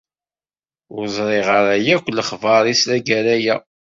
[0.95, 3.55] Ur ẓriɣ ara akk lexbar-is tagara-a.